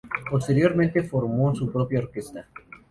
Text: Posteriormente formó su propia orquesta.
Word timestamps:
Posteriormente 0.31 1.03
formó 1.03 1.53
su 1.53 1.71
propia 1.71 1.99
orquesta. 1.99 2.47